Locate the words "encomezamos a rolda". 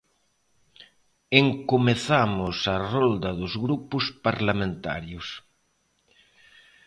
1.43-3.29